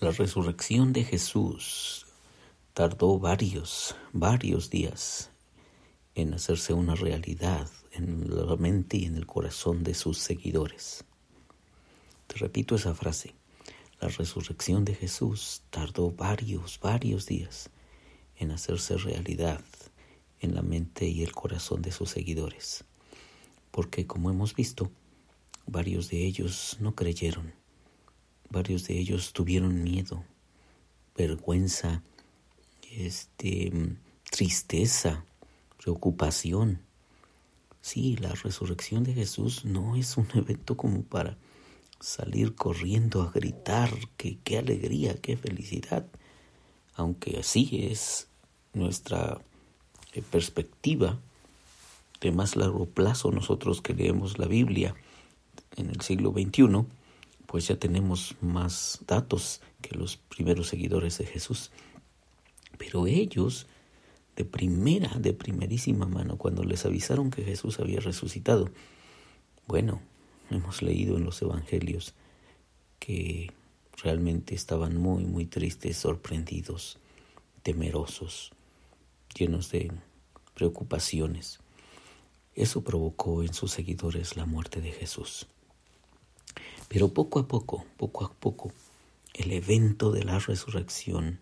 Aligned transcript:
La 0.00 0.12
resurrección 0.12 0.94
de 0.94 1.04
Jesús 1.04 2.06
tardó 2.72 3.18
varios, 3.18 3.94
varios 4.14 4.70
días 4.70 5.30
en 6.14 6.32
hacerse 6.32 6.72
una 6.72 6.94
realidad 6.94 7.68
en 7.92 8.34
la 8.34 8.56
mente 8.56 8.96
y 8.96 9.04
en 9.04 9.16
el 9.16 9.26
corazón 9.26 9.84
de 9.84 9.92
sus 9.92 10.16
seguidores. 10.16 11.04
Te 12.28 12.38
repito 12.38 12.76
esa 12.76 12.94
frase. 12.94 13.34
La 14.00 14.08
resurrección 14.08 14.86
de 14.86 14.94
Jesús 14.94 15.64
tardó 15.68 16.10
varios, 16.10 16.80
varios 16.80 17.26
días 17.26 17.68
en 18.36 18.52
hacerse 18.52 18.96
realidad 18.96 19.60
en 20.40 20.54
la 20.54 20.62
mente 20.62 21.08
y 21.08 21.22
el 21.22 21.32
corazón 21.32 21.82
de 21.82 21.92
sus 21.92 22.08
seguidores. 22.08 22.84
Porque 23.70 24.06
como 24.06 24.30
hemos 24.30 24.54
visto, 24.54 24.90
varios 25.66 26.08
de 26.08 26.24
ellos 26.24 26.78
no 26.80 26.94
creyeron 26.94 27.59
Varios 28.50 28.86
de 28.86 28.98
ellos 28.98 29.32
tuvieron 29.32 29.82
miedo, 29.82 30.24
vergüenza, 31.16 32.02
este, 32.90 33.72
tristeza, 34.30 35.24
preocupación. 35.78 36.82
Sí, 37.80 38.16
la 38.16 38.30
resurrección 38.30 39.04
de 39.04 39.14
Jesús 39.14 39.64
no 39.64 39.96
es 39.96 40.16
un 40.16 40.28
evento 40.34 40.76
como 40.76 41.02
para 41.02 41.38
salir 42.00 42.54
corriendo 42.54 43.22
a 43.22 43.30
gritar 43.30 43.90
que 44.16 44.38
qué 44.42 44.58
alegría, 44.58 45.14
qué 45.14 45.36
felicidad, 45.36 46.06
aunque 46.94 47.38
así 47.38 47.86
es 47.90 48.28
nuestra 48.72 49.40
eh, 50.12 50.22
perspectiva 50.22 51.18
de 52.20 52.32
más 52.32 52.56
largo 52.56 52.86
plazo 52.86 53.30
nosotros 53.30 53.80
que 53.80 53.94
leemos 53.94 54.38
la 54.38 54.46
Biblia 54.46 54.94
en 55.76 55.90
el 55.90 56.00
siglo 56.00 56.32
XXI, 56.32 56.84
pues 57.50 57.66
ya 57.66 57.74
tenemos 57.74 58.36
más 58.40 59.00
datos 59.08 59.60
que 59.82 59.96
los 59.96 60.16
primeros 60.16 60.68
seguidores 60.68 61.18
de 61.18 61.26
Jesús. 61.26 61.72
Pero 62.78 63.08
ellos, 63.08 63.66
de 64.36 64.44
primera, 64.44 65.18
de 65.18 65.32
primerísima 65.32 66.06
mano, 66.06 66.38
cuando 66.38 66.62
les 66.62 66.86
avisaron 66.86 67.32
que 67.32 67.42
Jesús 67.42 67.80
había 67.80 67.98
resucitado, 67.98 68.70
bueno, 69.66 70.00
hemos 70.48 70.80
leído 70.80 71.16
en 71.16 71.24
los 71.24 71.42
evangelios 71.42 72.14
que 73.00 73.50
realmente 74.00 74.54
estaban 74.54 74.96
muy, 74.96 75.24
muy 75.24 75.44
tristes, 75.44 75.96
sorprendidos, 75.96 76.98
temerosos, 77.64 78.52
llenos 79.36 79.72
de 79.72 79.90
preocupaciones. 80.54 81.58
Eso 82.54 82.84
provocó 82.84 83.42
en 83.42 83.52
sus 83.54 83.72
seguidores 83.72 84.36
la 84.36 84.46
muerte 84.46 84.80
de 84.80 84.92
Jesús. 84.92 85.48
Pero 86.92 87.14
poco 87.14 87.38
a 87.38 87.46
poco, 87.46 87.84
poco 87.96 88.24
a 88.24 88.32
poco, 88.32 88.72
el 89.34 89.52
evento 89.52 90.10
de 90.10 90.24
la 90.24 90.40
resurrección 90.40 91.38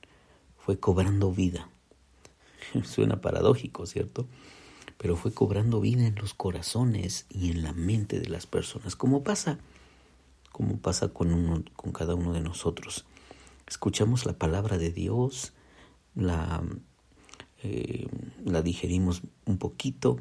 fue 0.58 0.78
cobrando 0.78 1.32
vida. 1.32 1.70
Suena 2.84 3.22
paradójico, 3.22 3.86
¿cierto? 3.86 4.28
Pero 4.98 5.16
fue 5.16 5.32
cobrando 5.32 5.80
vida 5.80 6.06
en 6.06 6.16
los 6.16 6.34
corazones 6.34 7.24
y 7.30 7.50
en 7.50 7.62
la 7.62 7.72
mente 7.72 8.20
de 8.20 8.28
las 8.28 8.46
personas, 8.46 8.94
como 8.94 9.22
pasa, 9.22 9.58
como 10.52 10.80
pasa 10.80 11.08
con, 11.08 11.32
uno, 11.32 11.64
con 11.76 11.92
cada 11.92 12.14
uno 12.14 12.34
de 12.34 12.42
nosotros. 12.42 13.06
Escuchamos 13.66 14.26
la 14.26 14.34
palabra 14.34 14.76
de 14.76 14.90
Dios, 14.90 15.54
la, 16.14 16.62
eh, 17.62 18.06
la 18.44 18.60
digerimos 18.60 19.22
un 19.46 19.56
poquito 19.56 20.18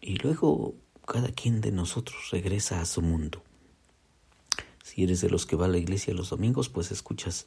y 0.00 0.18
luego 0.18 0.76
cada 1.04 1.32
quien 1.32 1.60
de 1.60 1.72
nosotros 1.72 2.30
regresa 2.30 2.80
a 2.80 2.86
su 2.86 3.02
mundo. 3.02 3.42
Si 4.82 5.04
eres 5.04 5.20
de 5.20 5.30
los 5.30 5.46
que 5.46 5.56
va 5.56 5.66
a 5.66 5.68
la 5.68 5.78
iglesia 5.78 6.14
los 6.14 6.30
domingos, 6.30 6.68
pues 6.68 6.90
escuchas 6.90 7.46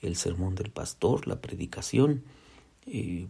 el 0.00 0.16
sermón 0.16 0.54
del 0.54 0.70
pastor, 0.70 1.26
la 1.26 1.40
predicación, 1.40 2.24
eh, 2.86 3.26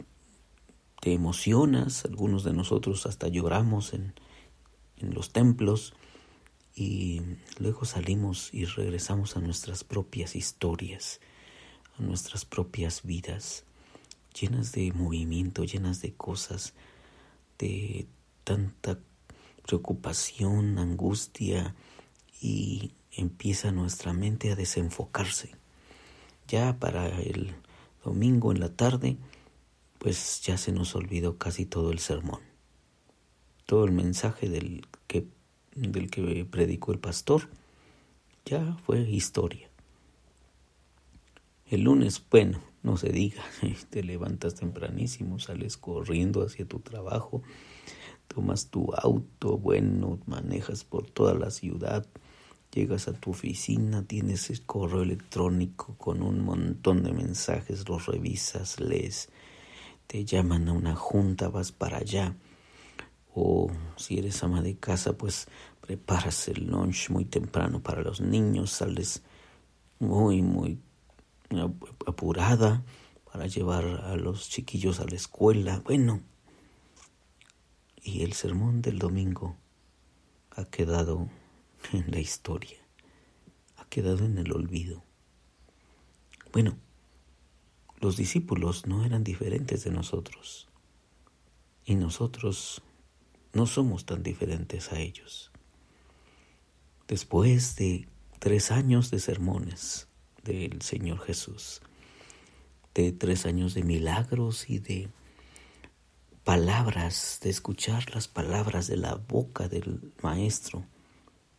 te 1.00 1.12
emocionas, 1.12 2.04
algunos 2.04 2.44
de 2.44 2.52
nosotros 2.52 3.06
hasta 3.06 3.28
lloramos 3.28 3.94
en, 3.94 4.14
en 4.98 5.14
los 5.14 5.32
templos 5.32 5.94
y 6.74 7.22
luego 7.58 7.84
salimos 7.84 8.52
y 8.52 8.64
regresamos 8.64 9.36
a 9.36 9.40
nuestras 9.40 9.84
propias 9.84 10.36
historias, 10.36 11.20
a 11.98 12.02
nuestras 12.02 12.44
propias 12.44 13.02
vidas, 13.02 13.64
llenas 14.38 14.72
de 14.72 14.92
movimiento, 14.92 15.64
llenas 15.64 16.02
de 16.02 16.14
cosas, 16.14 16.74
de 17.58 18.06
tanta 18.44 18.98
preocupación, 19.66 20.78
angustia 20.78 21.74
y 22.40 22.92
empieza 23.16 23.72
nuestra 23.72 24.12
mente 24.12 24.50
a 24.50 24.56
desenfocarse. 24.56 25.52
Ya 26.48 26.78
para 26.78 27.08
el 27.08 27.54
domingo 28.04 28.52
en 28.52 28.60
la 28.60 28.68
tarde, 28.68 29.16
pues 29.98 30.40
ya 30.42 30.56
se 30.56 30.72
nos 30.72 30.94
olvidó 30.94 31.38
casi 31.38 31.66
todo 31.66 31.90
el 31.90 31.98
sermón. 31.98 32.40
Todo 33.64 33.84
el 33.84 33.92
mensaje 33.92 34.48
del 34.48 34.86
que, 35.08 35.26
del 35.74 36.10
que 36.10 36.44
predicó 36.44 36.92
el 36.92 36.98
pastor 36.98 37.48
ya 38.44 38.76
fue 38.84 39.00
historia. 39.00 39.68
El 41.68 41.82
lunes, 41.82 42.22
bueno, 42.30 42.60
no 42.84 42.96
se 42.96 43.10
diga, 43.10 43.42
te 43.90 44.04
levantas 44.04 44.54
tempranísimo, 44.54 45.40
sales 45.40 45.76
corriendo 45.76 46.44
hacia 46.44 46.64
tu 46.64 46.78
trabajo, 46.78 47.42
tomas 48.28 48.68
tu 48.68 48.94
auto, 48.94 49.58
bueno, 49.58 50.20
manejas 50.26 50.84
por 50.84 51.10
toda 51.10 51.34
la 51.34 51.50
ciudad, 51.50 52.06
Llegas 52.76 53.08
a 53.08 53.14
tu 53.14 53.30
oficina, 53.30 54.02
tienes 54.02 54.50
el 54.50 54.60
correo 54.66 55.00
electrónico 55.00 55.96
con 55.96 56.20
un 56.20 56.44
montón 56.44 57.02
de 57.04 57.10
mensajes, 57.10 57.88
los 57.88 58.04
revisas, 58.04 58.80
lees, 58.80 59.30
te 60.06 60.26
llaman 60.26 60.68
a 60.68 60.74
una 60.74 60.94
junta, 60.94 61.48
vas 61.48 61.72
para 61.72 61.96
allá. 61.96 62.36
O 63.34 63.70
si 63.96 64.18
eres 64.18 64.42
ama 64.42 64.60
de 64.60 64.76
casa, 64.76 65.16
pues 65.16 65.48
preparas 65.80 66.48
el 66.48 66.66
lunch 66.66 67.08
muy 67.08 67.24
temprano 67.24 67.82
para 67.82 68.02
los 68.02 68.20
niños, 68.20 68.72
sales 68.72 69.22
muy, 69.98 70.42
muy 70.42 70.78
apurada 72.06 72.84
para 73.32 73.46
llevar 73.46 73.86
a 74.04 74.16
los 74.16 74.50
chiquillos 74.50 75.00
a 75.00 75.06
la 75.06 75.16
escuela. 75.16 75.80
Bueno, 75.82 76.20
y 78.02 78.20
el 78.20 78.34
sermón 78.34 78.82
del 78.82 78.98
domingo 78.98 79.56
ha 80.50 80.66
quedado 80.66 81.30
en 81.92 82.10
la 82.10 82.20
historia, 82.20 82.78
ha 83.76 83.84
quedado 83.86 84.24
en 84.24 84.38
el 84.38 84.52
olvido. 84.52 85.04
Bueno, 86.52 86.78
los 88.00 88.16
discípulos 88.16 88.86
no 88.86 89.04
eran 89.04 89.24
diferentes 89.24 89.84
de 89.84 89.90
nosotros 89.90 90.68
y 91.84 91.94
nosotros 91.94 92.82
no 93.52 93.66
somos 93.66 94.04
tan 94.04 94.22
diferentes 94.22 94.92
a 94.92 95.00
ellos. 95.00 95.50
Después 97.08 97.76
de 97.76 98.08
tres 98.38 98.70
años 98.70 99.10
de 99.10 99.18
sermones 99.18 100.08
del 100.42 100.82
Señor 100.82 101.20
Jesús, 101.20 101.80
de 102.94 103.12
tres 103.12 103.46
años 103.46 103.74
de 103.74 103.82
milagros 103.82 104.68
y 104.68 104.78
de 104.78 105.08
palabras, 106.44 107.40
de 107.42 107.50
escuchar 107.50 108.14
las 108.14 108.28
palabras 108.28 108.86
de 108.86 108.96
la 108.96 109.14
boca 109.14 109.68
del 109.68 110.12
Maestro, 110.22 110.84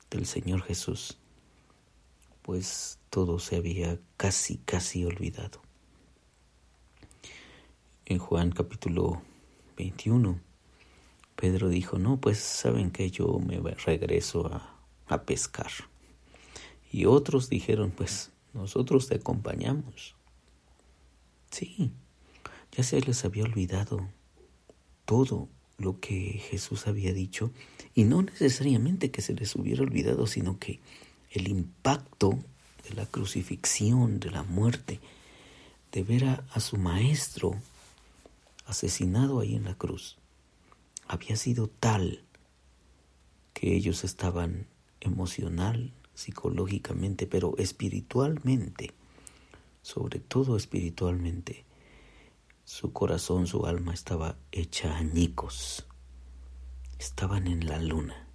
del 0.10 0.26
Señor 0.26 0.64
Jesús, 0.64 1.18
pues 2.42 3.00
todo 3.10 3.40
se 3.40 3.58
había 3.58 4.00
casi, 4.16 4.58
casi 4.58 5.06
olvidado. 5.06 5.62
En 8.06 8.20
Juan 8.20 8.52
capítulo 8.52 9.22
21, 9.76 10.40
Pedro 11.36 11.70
dijo, 11.70 12.00
no, 12.00 12.20
pues 12.20 12.40
saben 12.40 12.92
que 12.92 13.12
yo 13.12 13.40
me 13.40 13.60
regreso 13.60 14.48
a, 14.48 14.80
a 15.08 15.24
pescar. 15.24 15.72
Y 16.92 17.06
otros 17.06 17.50
dijeron, 17.50 17.92
pues 17.92 18.32
nosotros 18.54 19.08
te 19.08 19.16
acompañamos. 19.16 20.16
Sí, 21.52 21.92
ya 22.72 22.84
se 22.84 23.02
les 23.02 23.26
había 23.26 23.44
olvidado 23.44 24.08
todo 25.06 25.50
lo 25.78 26.00
que 26.00 26.42
Jesús 26.50 26.88
había 26.88 27.14
dicho 27.14 27.52
y 27.94 28.04
no 28.04 28.22
necesariamente 28.22 29.12
que 29.12 29.22
se 29.22 29.34
les 29.34 29.56
hubiera 29.56 29.84
olvidado, 29.84 30.28
sino 30.28 30.58
que 30.60 30.80
el 31.32 31.48
impacto 31.48 32.40
de 32.88 32.96
la 32.96 33.06
crucifixión, 33.06 34.20
de 34.20 34.32
la 34.32 34.44
muerte, 34.44 35.00
de 35.92 36.04
ver 36.04 36.26
a, 36.26 36.60
su 36.60 36.78
maestro 36.78 37.56
asesinado 38.66 39.40
ahí 39.40 39.56
en 39.56 39.66
la 39.66 39.76
cruz, 39.76 40.18
había 41.08 41.36
sido 41.36 41.68
tal 41.68 42.24
que 43.54 43.76
ellos 43.76 44.04
estaban 44.04 44.68
emocional, 45.00 45.94
psicológicamente, 46.14 47.28
pero 47.28 47.56
espiritualmente, 47.58 48.92
sobre 49.82 50.20
todo 50.20 50.58
espiritualmente, 50.58 51.67
su 52.68 52.92
corazón, 52.92 53.48
su 53.48 53.66
alma 53.66 53.94
estaba 53.94 54.36
hecha 54.52 54.98
añicos. 54.98 55.88
Estaban 57.00 57.48
en 57.48 57.66
la 57.66 57.80
luna. 57.80 58.28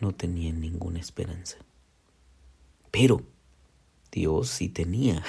No 0.00 0.12
tenían 0.12 0.60
ninguna 0.60 0.98
esperanza. 0.98 1.58
Pero 2.90 3.22
Dios 4.10 4.48
sí 4.48 4.68
tenía 4.68 5.22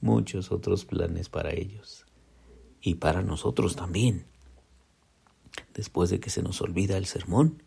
muchos 0.00 0.50
otros 0.50 0.84
planes 0.84 1.28
para 1.28 1.54
ellos 1.54 2.06
y 2.80 2.96
para 2.96 3.22
nosotros 3.22 3.76
también. 3.76 4.26
Después 5.74 6.10
de 6.10 6.18
que 6.18 6.30
se 6.30 6.42
nos 6.42 6.60
olvida 6.60 6.96
el 6.96 7.06
sermón, 7.06 7.62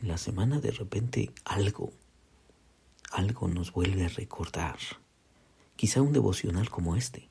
en 0.00 0.08
la 0.08 0.16
semana 0.16 0.58
de 0.58 0.70
repente 0.70 1.32
algo, 1.44 1.92
algo 3.10 3.46
nos 3.46 3.72
vuelve 3.72 4.06
a 4.06 4.08
recordar. 4.08 4.78
Quizá 5.76 6.00
un 6.00 6.14
devocional 6.14 6.70
como 6.70 6.96
este 6.96 7.27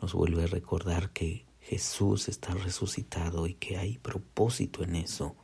nos 0.00 0.12
vuelve 0.12 0.44
a 0.44 0.48
recordar 0.48 1.10
que 1.10 1.44
Jesús 1.60 2.28
está 2.28 2.54
resucitado 2.54 3.46
y 3.46 3.54
que 3.54 3.76
hay 3.76 3.98
propósito 3.98 4.84
en 4.84 4.96
eso 4.96 5.34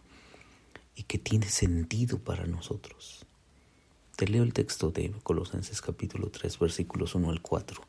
y 0.94 1.04
que 1.04 1.18
tiene 1.18 1.48
sentido 1.48 2.18
para 2.18 2.46
nosotros. 2.46 3.26
Te 4.16 4.28
leo 4.28 4.42
el 4.42 4.52
texto 4.52 4.90
de 4.90 5.10
Colosenses 5.22 5.80
capítulo 5.80 6.28
3 6.28 6.58
versículos 6.58 7.14
1 7.14 7.30
al 7.30 7.40
4. 7.40 7.82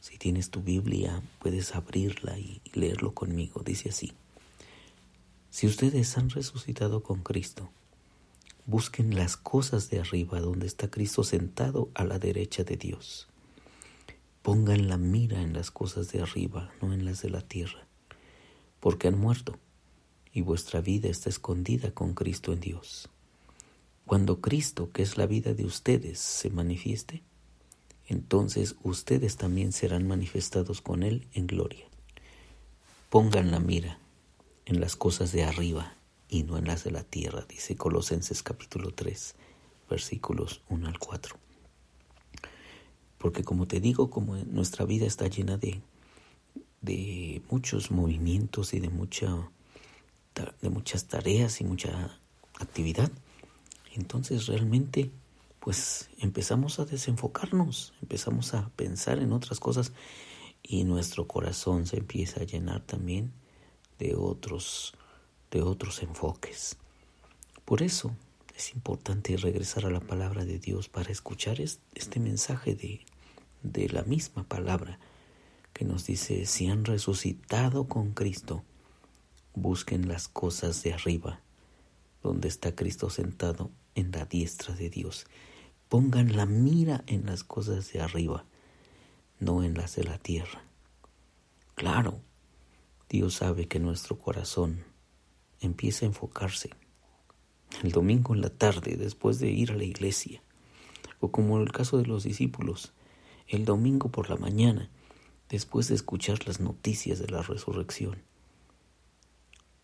Si 0.00 0.16
tienes 0.16 0.50
tu 0.50 0.62
Biblia, 0.62 1.22
puedes 1.40 1.74
abrirla 1.74 2.38
y 2.38 2.62
leerlo 2.72 3.12
conmigo. 3.12 3.62
Dice 3.62 3.90
así. 3.90 4.12
Si 5.50 5.66
ustedes 5.66 6.16
han 6.16 6.30
resucitado 6.30 7.02
con 7.02 7.22
Cristo, 7.22 7.68
busquen 8.64 9.16
las 9.16 9.36
cosas 9.36 9.90
de 9.90 9.98
arriba 9.98 10.40
donde 10.40 10.66
está 10.66 10.88
Cristo 10.88 11.24
sentado 11.24 11.90
a 11.94 12.04
la 12.04 12.18
derecha 12.18 12.62
de 12.62 12.76
Dios. 12.76 13.29
Pongan 14.42 14.88
la 14.88 14.96
mira 14.96 15.42
en 15.42 15.52
las 15.52 15.70
cosas 15.70 16.10
de 16.12 16.22
arriba, 16.22 16.72
no 16.80 16.94
en 16.94 17.04
las 17.04 17.20
de 17.20 17.28
la 17.28 17.42
tierra, 17.42 17.86
porque 18.80 19.08
han 19.08 19.18
muerto 19.18 19.58
y 20.32 20.40
vuestra 20.40 20.80
vida 20.80 21.10
está 21.10 21.28
escondida 21.28 21.92
con 21.92 22.14
Cristo 22.14 22.54
en 22.54 22.60
Dios. 22.60 23.10
Cuando 24.06 24.40
Cristo, 24.40 24.90
que 24.92 25.02
es 25.02 25.18
la 25.18 25.26
vida 25.26 25.52
de 25.52 25.66
ustedes, 25.66 26.18
se 26.18 26.48
manifieste, 26.48 27.22
entonces 28.06 28.76
ustedes 28.82 29.36
también 29.36 29.72
serán 29.72 30.08
manifestados 30.08 30.80
con 30.80 31.02
Él 31.02 31.28
en 31.34 31.46
gloria. 31.46 31.86
Pongan 33.10 33.50
la 33.50 33.60
mira 33.60 33.98
en 34.64 34.80
las 34.80 34.96
cosas 34.96 35.32
de 35.32 35.44
arriba 35.44 35.96
y 36.28 36.44
no 36.44 36.56
en 36.56 36.64
las 36.64 36.82
de 36.82 36.92
la 36.92 37.04
tierra, 37.04 37.44
dice 37.46 37.76
Colosenses 37.76 38.42
capítulo 38.42 38.94
3, 38.94 39.34
versículos 39.90 40.62
1 40.70 40.88
al 40.88 40.98
4. 40.98 41.49
Porque 43.20 43.44
como 43.44 43.66
te 43.66 43.80
digo, 43.80 44.08
como 44.08 44.34
nuestra 44.36 44.86
vida 44.86 45.06
está 45.06 45.26
llena 45.26 45.58
de, 45.58 45.82
de 46.80 47.42
muchos 47.50 47.90
movimientos 47.90 48.72
y 48.72 48.80
de, 48.80 48.88
mucha, 48.88 49.50
de 50.62 50.70
muchas 50.70 51.04
tareas 51.04 51.60
y 51.60 51.64
mucha 51.64 52.18
actividad, 52.58 53.12
entonces 53.94 54.46
realmente 54.46 55.10
pues 55.58 56.08
empezamos 56.18 56.80
a 56.80 56.86
desenfocarnos, 56.86 57.92
empezamos 58.00 58.54
a 58.54 58.70
pensar 58.70 59.18
en 59.18 59.32
otras 59.34 59.60
cosas 59.60 59.92
y 60.62 60.84
nuestro 60.84 61.26
corazón 61.26 61.86
se 61.86 61.98
empieza 61.98 62.40
a 62.40 62.44
llenar 62.44 62.80
también 62.80 63.32
de 63.98 64.14
otros 64.14 64.94
de 65.50 65.60
otros 65.60 66.02
enfoques. 66.02 66.78
Por 67.66 67.82
eso 67.82 68.16
es 68.56 68.72
importante 68.72 69.36
regresar 69.36 69.84
a 69.84 69.90
la 69.90 70.00
palabra 70.00 70.44
de 70.44 70.58
Dios 70.58 70.88
para 70.88 71.10
escuchar 71.10 71.60
este 71.60 72.20
mensaje 72.20 72.74
de, 72.74 73.00
de 73.62 73.88
la 73.88 74.02
misma 74.02 74.44
palabra 74.44 74.98
que 75.72 75.84
nos 75.84 76.06
dice, 76.06 76.46
si 76.46 76.68
han 76.68 76.84
resucitado 76.84 77.86
con 77.86 78.12
Cristo, 78.12 78.62
busquen 79.54 80.08
las 80.08 80.28
cosas 80.28 80.82
de 80.82 80.92
arriba, 80.92 81.40
donde 82.22 82.48
está 82.48 82.74
Cristo 82.74 83.10
sentado 83.10 83.70
en 83.94 84.10
la 84.10 84.24
diestra 84.24 84.74
de 84.74 84.90
Dios. 84.90 85.26
Pongan 85.88 86.36
la 86.36 86.46
mira 86.46 87.02
en 87.06 87.26
las 87.26 87.44
cosas 87.44 87.92
de 87.92 88.00
arriba, 88.00 88.44
no 89.38 89.62
en 89.62 89.74
las 89.74 89.96
de 89.96 90.04
la 90.04 90.18
tierra. 90.18 90.62
Claro, 91.74 92.20
Dios 93.08 93.34
sabe 93.34 93.66
que 93.66 93.80
nuestro 93.80 94.18
corazón 94.18 94.84
empieza 95.60 96.04
a 96.04 96.08
enfocarse. 96.08 96.70
El 97.82 97.92
domingo 97.92 98.34
en 98.34 98.40
la 98.40 98.50
tarde, 98.50 98.96
después 98.96 99.38
de 99.38 99.50
ir 99.50 99.72
a 99.72 99.76
la 99.76 99.84
iglesia, 99.84 100.42
o 101.20 101.30
como 101.30 101.56
en 101.56 101.62
el 101.62 101.72
caso 101.72 101.98
de 101.98 102.06
los 102.06 102.24
discípulos, 102.24 102.92
el 103.50 103.64
domingo 103.64 104.08
por 104.10 104.30
la 104.30 104.36
mañana, 104.36 104.88
después 105.48 105.88
de 105.88 105.96
escuchar 105.96 106.46
las 106.46 106.60
noticias 106.60 107.18
de 107.18 107.28
la 107.28 107.42
resurrección, 107.42 108.22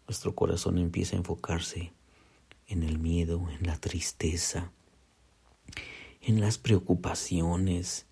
nuestro 0.06 0.36
corazón 0.36 0.78
empieza 0.78 1.16
a 1.16 1.18
enfocarse 1.18 1.92
en 2.68 2.84
el 2.84 2.98
miedo, 2.98 3.48
en 3.50 3.66
la 3.66 3.76
tristeza, 3.76 4.70
en 6.20 6.40
las 6.40 6.58
preocupaciones, 6.58 8.06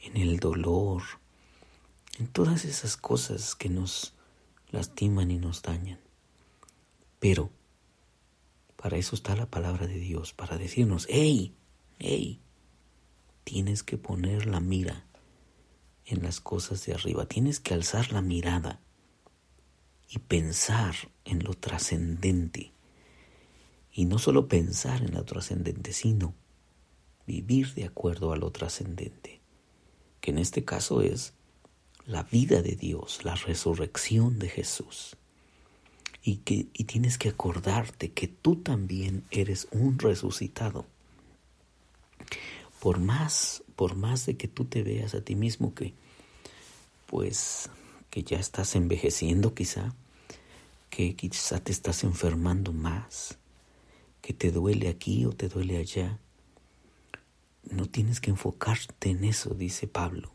en 0.00 0.16
el 0.16 0.38
dolor, 0.40 1.02
en 2.18 2.26
todas 2.26 2.64
esas 2.64 2.96
cosas 2.96 3.54
que 3.54 3.68
nos 3.68 4.14
lastiman 4.70 5.30
y 5.30 5.38
nos 5.38 5.62
dañan. 5.62 6.00
Pero 7.20 7.50
para 8.76 8.96
eso 8.96 9.14
está 9.14 9.36
la 9.36 9.46
palabra 9.46 9.86
de 9.86 9.98
Dios, 9.98 10.32
para 10.32 10.58
decirnos, 10.58 11.06
hey, 11.08 11.54
hey, 11.98 12.40
tienes 13.46 13.84
que 13.84 13.96
poner 13.96 14.46
la 14.46 14.58
mira 14.58 15.06
en 16.04 16.24
las 16.24 16.40
cosas 16.40 16.84
de 16.84 16.94
arriba, 16.94 17.26
tienes 17.26 17.60
que 17.60 17.74
alzar 17.74 18.10
la 18.10 18.20
mirada 18.20 18.80
y 20.08 20.18
pensar 20.18 20.96
en 21.24 21.44
lo 21.44 21.54
trascendente. 21.54 22.72
Y 23.92 24.06
no 24.06 24.18
solo 24.18 24.48
pensar 24.48 25.00
en 25.02 25.14
lo 25.14 25.24
trascendente, 25.24 25.92
sino 25.92 26.34
vivir 27.24 27.72
de 27.74 27.84
acuerdo 27.84 28.32
a 28.32 28.36
lo 28.36 28.50
trascendente, 28.50 29.40
que 30.20 30.32
en 30.32 30.38
este 30.38 30.64
caso 30.64 31.00
es 31.00 31.32
la 32.04 32.24
vida 32.24 32.62
de 32.62 32.74
Dios, 32.74 33.24
la 33.24 33.36
resurrección 33.36 34.40
de 34.40 34.48
Jesús. 34.48 35.16
Y, 36.20 36.38
que, 36.38 36.66
y 36.72 36.84
tienes 36.84 37.16
que 37.16 37.28
acordarte 37.28 38.10
que 38.10 38.26
tú 38.26 38.56
también 38.56 39.22
eres 39.30 39.68
un 39.70 40.00
resucitado. 40.00 40.86
Por 42.80 43.00
más, 43.00 43.62
por 43.74 43.96
más 43.96 44.26
de 44.26 44.36
que 44.36 44.48
tú 44.48 44.64
te 44.64 44.82
veas 44.82 45.14
a 45.14 45.20
ti 45.20 45.34
mismo 45.34 45.74
que, 45.74 45.94
pues, 47.06 47.70
que 48.10 48.22
ya 48.22 48.38
estás 48.38 48.74
envejeciendo 48.76 49.54
quizá, 49.54 49.94
que 50.90 51.14
quizá 51.14 51.60
te 51.60 51.72
estás 51.72 52.04
enfermando 52.04 52.72
más, 52.72 53.38
que 54.22 54.32
te 54.32 54.50
duele 54.50 54.88
aquí 54.88 55.24
o 55.24 55.32
te 55.32 55.48
duele 55.48 55.76
allá. 55.78 56.18
No 57.70 57.86
tienes 57.86 58.20
que 58.20 58.30
enfocarte 58.30 59.10
en 59.10 59.24
eso, 59.24 59.54
dice 59.54 59.86
Pablo. 59.86 60.32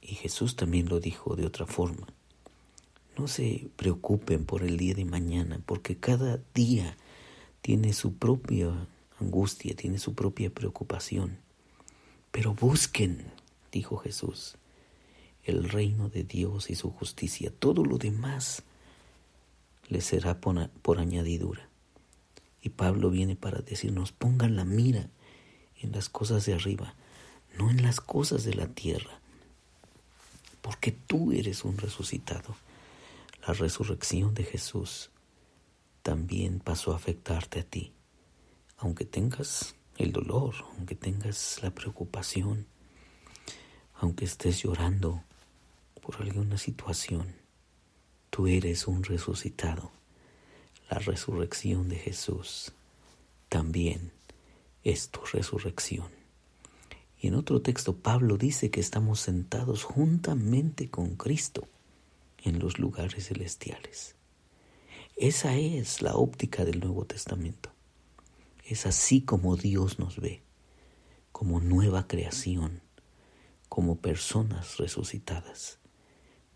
Y 0.00 0.14
Jesús 0.14 0.56
también 0.56 0.88
lo 0.88 1.00
dijo 1.00 1.36
de 1.36 1.46
otra 1.46 1.66
forma. 1.66 2.06
No 3.18 3.28
se 3.28 3.68
preocupen 3.76 4.44
por 4.44 4.62
el 4.62 4.76
día 4.76 4.94
de 4.94 5.04
mañana, 5.04 5.60
porque 5.66 5.96
cada 5.96 6.40
día 6.54 6.96
tiene 7.60 7.92
su 7.92 8.14
propia 8.14 8.88
angustia, 9.20 9.74
tiene 9.74 9.98
su 9.98 10.14
propia 10.14 10.50
preocupación. 10.50 11.38
Pero 12.30 12.54
busquen, 12.54 13.24
dijo 13.72 13.96
Jesús, 13.98 14.56
el 15.44 15.68
reino 15.68 16.08
de 16.08 16.24
Dios 16.24 16.70
y 16.70 16.74
su 16.74 16.90
justicia. 16.90 17.52
Todo 17.58 17.84
lo 17.84 17.98
demás 17.98 18.62
les 19.88 20.04
será 20.04 20.40
por, 20.40 20.98
añadidura. 20.98 21.68
Y 22.62 22.70
Pablo 22.70 23.10
viene 23.10 23.36
para 23.36 23.60
decirnos, 23.60 24.12
pongan 24.12 24.56
la 24.56 24.64
mira 24.64 25.08
en 25.80 25.92
las 25.92 26.08
cosas 26.08 26.44
de 26.46 26.54
arriba, 26.54 26.94
no 27.58 27.70
en 27.70 27.82
las 27.82 28.00
cosas 28.00 28.44
de 28.44 28.54
la 28.54 28.68
tierra, 28.68 29.20
porque 30.60 30.92
tú 30.92 31.32
eres 31.32 31.64
un 31.64 31.78
resucitado. 31.78 32.54
La 33.46 33.54
resurrección 33.54 34.34
de 34.34 34.44
Jesús 34.44 35.10
también 36.02 36.60
pasó 36.60 36.92
a 36.92 36.96
afectarte 36.96 37.60
a 37.60 37.62
ti, 37.64 37.92
aunque 38.80 39.04
tengas 39.04 39.74
el 39.98 40.10
dolor, 40.10 40.54
aunque 40.76 40.94
tengas 40.94 41.60
la 41.62 41.70
preocupación, 41.70 42.66
aunque 43.94 44.24
estés 44.24 44.62
llorando 44.62 45.22
por 46.00 46.16
alguna 46.22 46.56
situación, 46.56 47.34
tú 48.30 48.46
eres 48.46 48.86
un 48.86 49.04
resucitado. 49.04 49.92
La 50.90 50.98
resurrección 50.98 51.90
de 51.90 51.96
Jesús 51.96 52.72
también 53.50 54.12
es 54.82 55.10
tu 55.10 55.20
resurrección. 55.30 56.08
Y 57.20 57.28
en 57.28 57.34
otro 57.34 57.60
texto 57.60 57.96
Pablo 57.96 58.38
dice 58.38 58.70
que 58.70 58.80
estamos 58.80 59.20
sentados 59.20 59.84
juntamente 59.84 60.88
con 60.88 61.16
Cristo 61.16 61.68
en 62.42 62.58
los 62.58 62.78
lugares 62.78 63.26
celestiales. 63.28 64.14
Esa 65.16 65.54
es 65.56 66.00
la 66.00 66.14
óptica 66.14 66.64
del 66.64 66.80
Nuevo 66.80 67.04
Testamento. 67.04 67.70
Es 68.70 68.86
así 68.86 69.22
como 69.22 69.56
Dios 69.56 69.98
nos 69.98 70.20
ve, 70.20 70.44
como 71.32 71.58
nueva 71.58 72.06
creación, 72.06 72.82
como 73.68 73.96
personas 73.96 74.76
resucitadas, 74.76 75.80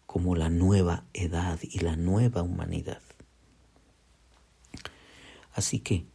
como 0.07 0.37
la 0.37 0.49
nueva 0.49 1.07
edad 1.13 1.59
y 1.61 1.81
la 1.81 1.97
nueva 1.97 2.43
humanidad. 2.43 3.03
Así 5.55 5.81
que 5.81 6.07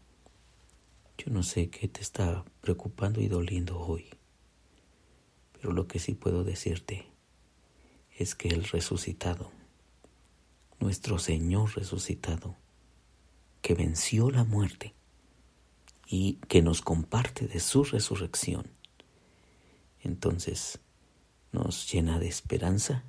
Yo 1.17 1.33
no 1.33 1.43
sé 1.43 1.69
qué 1.69 1.89
te 1.89 1.99
está 1.99 2.45
preocupando 2.61 3.19
y 3.19 3.27
doliendo 3.27 3.77
hoy, 3.77 4.07
pero 5.51 5.73
lo 5.73 5.85
que 5.85 5.99
sí 5.99 6.13
puedo 6.13 6.45
decirte 6.45 7.11
es 8.17 8.35
que 8.35 8.47
el 8.47 8.63
resucitado, 8.63 9.51
nuestro 10.79 11.19
Señor 11.19 11.75
resucitado, 11.75 12.55
que 13.61 13.73
venció 13.73 14.31
la 14.31 14.45
muerte 14.45 14.93
y 16.11 16.39
que 16.47 16.63
nos 16.63 16.81
comparte 16.81 17.47
de 17.47 17.59
su 17.59 17.83
resurrección, 17.83 18.65
entonces 20.01 20.79
nos 21.51 21.91
llena 21.91 22.17
de 22.17 22.27
esperanza 22.27 23.03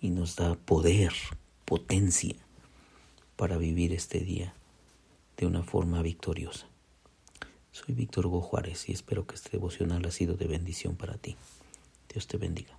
y 0.00 0.10
nos 0.10 0.34
da 0.34 0.56
poder, 0.56 1.12
potencia 1.64 2.34
para 3.36 3.56
vivir 3.56 3.92
este 3.92 4.18
día 4.18 4.52
de 5.36 5.46
una 5.46 5.62
forma 5.62 6.02
victoriosa. 6.02 6.66
Soy 7.70 7.94
Víctor 7.94 8.26
Hugo 8.26 8.40
Juárez 8.40 8.88
y 8.88 8.92
espero 8.92 9.26
que 9.26 9.36
este 9.36 9.50
devocional 9.50 10.04
ha 10.04 10.10
sido 10.10 10.34
de 10.34 10.48
bendición 10.48 10.96
para 10.96 11.16
ti. 11.18 11.36
Dios 12.12 12.26
te 12.26 12.36
bendiga. 12.36 12.76